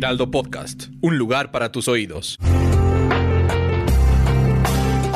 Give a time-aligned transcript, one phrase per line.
[0.00, 2.38] Heraldo Podcast, un lugar para tus oídos.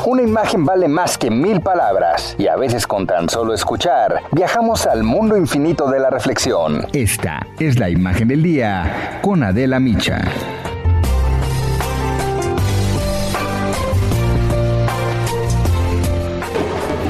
[0.05, 4.85] Una imagen vale más que mil palabras y a veces con tan solo escuchar viajamos
[4.85, 6.85] al mundo infinito de la reflexión.
[6.93, 10.21] Esta es la imagen del día con Adela Micha.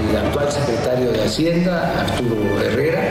[0.10, 3.10] El actual secretario de Hacienda, Arturo Herrera,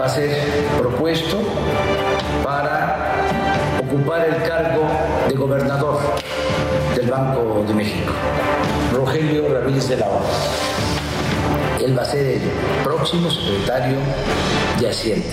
[0.00, 0.46] va a ser
[0.78, 1.42] propuesto
[2.42, 2.96] para
[3.80, 4.88] ocupar el cargo
[5.28, 5.98] de gobernador
[6.96, 8.12] del Banco de México,
[8.92, 10.20] Rogelio Ramírez de la O.
[11.84, 12.40] Él va a ser el
[12.84, 13.96] próximo secretario
[14.78, 15.28] de Hacienda.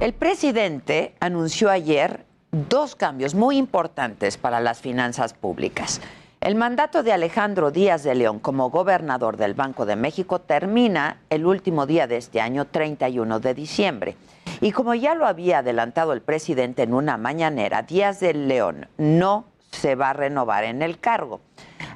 [0.00, 6.00] El presidente anunció ayer dos cambios muy importantes para las finanzas públicas.
[6.44, 11.46] El mandato de Alejandro Díaz de León como gobernador del Banco de México termina el
[11.46, 14.14] último día de este año, 31 de diciembre.
[14.60, 19.46] Y como ya lo había adelantado el presidente en una mañanera, Díaz de León no
[19.70, 21.40] se va a renovar en el cargo.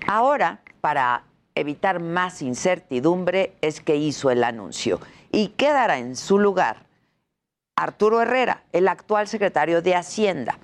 [0.06, 4.98] Ahora, para evitar más incertidumbre, es que hizo el anuncio
[5.30, 6.86] y quedará en su lugar
[7.76, 10.58] Arturo Herrera, el actual secretario de Hacienda.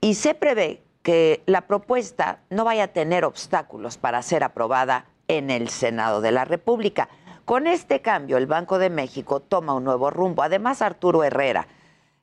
[0.00, 5.50] Y se prevé que la propuesta no vaya a tener obstáculos para ser aprobada en
[5.50, 7.08] el Senado de la República.
[7.44, 10.42] Con este cambio, el Banco de México toma un nuevo rumbo.
[10.42, 11.68] Además, Arturo Herrera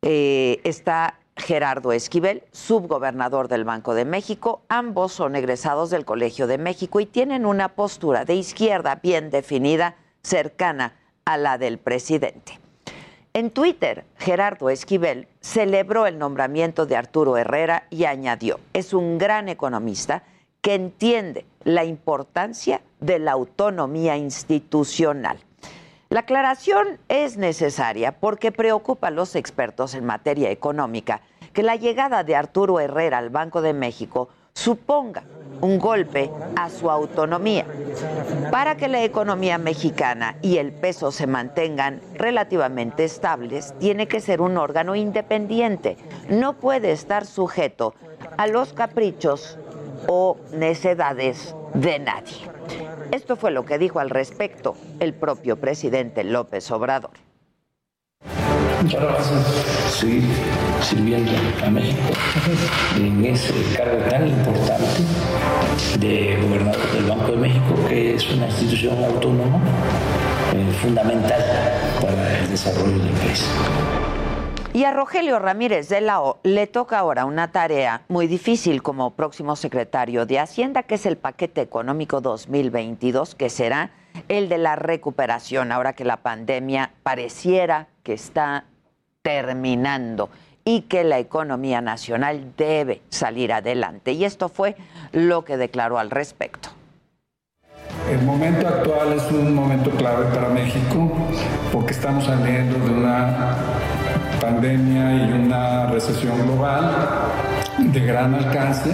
[0.01, 4.63] eh, está Gerardo Esquivel, subgobernador del Banco de México.
[4.67, 9.95] Ambos son egresados del Colegio de México y tienen una postura de izquierda bien definida,
[10.23, 12.59] cercana a la del presidente.
[13.35, 19.49] En Twitter, Gerardo Esquivel celebró el nombramiento de Arturo Herrera y añadió, es un gran
[19.49, 20.21] economista
[20.61, 25.39] que entiende la importancia de la autonomía institucional.
[26.09, 31.21] La aclaración es necesaria porque preocupa a los expertos en materia económica
[31.53, 35.23] que la llegada de Arturo Herrera al Banco de México suponga
[35.63, 37.65] un golpe a su autonomía.
[38.51, 44.41] Para que la economía mexicana y el peso se mantengan relativamente estables, tiene que ser
[44.41, 45.97] un órgano independiente.
[46.29, 47.95] No puede estar sujeto
[48.37, 49.57] a los caprichos
[50.07, 52.51] o necedades de nadie.
[53.11, 57.11] Esto fue lo que dijo al respecto el propio presidente López Obrador.
[58.19, 60.23] A seguir
[60.81, 61.31] sirviendo
[61.63, 62.11] a México
[62.97, 65.12] en ese cargo tan importante
[65.99, 69.59] de gobernador del Banco de México, que es una institución autónoma
[70.53, 71.41] eh, fundamental
[72.01, 73.47] para el desarrollo del país.
[74.73, 79.11] Y a Rogelio Ramírez de la O le toca ahora una tarea muy difícil como
[79.11, 83.91] próximo secretario de Hacienda, que es el paquete económico 2022, que será
[84.29, 88.65] el de la recuperación, ahora que la pandemia pareciera que está
[89.21, 90.29] terminando
[90.65, 94.13] y que la economía nacional debe salir adelante.
[94.13, 94.75] Y esto fue
[95.11, 96.69] lo que declaró al respecto.
[98.09, 101.11] El momento actual es un momento clave para México
[101.71, 103.55] porque estamos saliendo de una
[104.41, 106.91] pandemia y una recesión global
[107.79, 108.91] de gran alcance.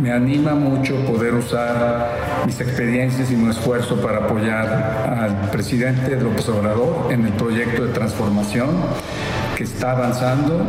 [0.00, 2.10] Me anima mucho poder usar
[2.46, 4.66] mis experiencias y mi esfuerzo para apoyar
[5.06, 8.70] al presidente López Obrador en el proyecto de transformación
[9.62, 10.60] está avanzando.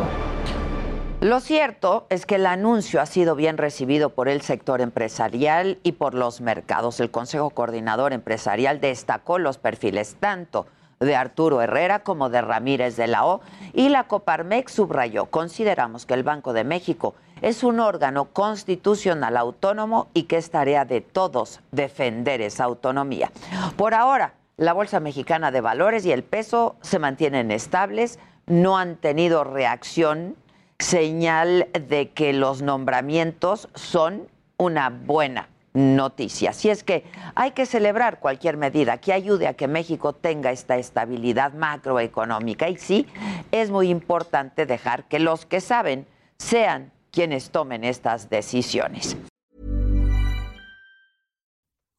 [1.21, 5.93] Lo cierto es que el anuncio ha sido bien recibido por el sector empresarial y
[5.93, 6.99] por los mercados.
[6.99, 10.65] El Consejo Coordinador Empresarial destacó los perfiles tanto
[10.99, 13.41] de Arturo Herrera como de Ramírez de la O
[13.73, 20.07] y la Coparmex subrayó, consideramos que el Banco de México es un órgano constitucional autónomo
[20.13, 23.31] y que es tarea de todos defender esa autonomía.
[23.75, 28.97] Por ahora, la Bolsa Mexicana de Valores y el peso se mantienen estables, no han
[28.97, 30.35] tenido reacción,
[30.79, 36.51] señal de que los nombramientos son una buena noticia.
[36.51, 37.03] Así es que
[37.35, 42.69] hay que celebrar cualquier medida que ayude a que México tenga esta estabilidad macroeconómica.
[42.69, 43.07] Y sí,
[43.51, 46.05] es muy importante dejar que los que saben
[46.37, 49.15] sean quienes tomen estas decisiones.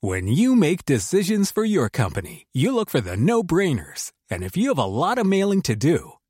[0.00, 4.12] When you make decisions for your company, you look for the no-brainers.
[4.30, 6.18] And if you have a lot of mailing to do,